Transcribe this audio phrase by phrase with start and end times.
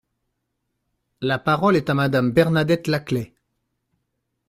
[1.21, 3.35] La parole est à Madame Bernadette Laclais.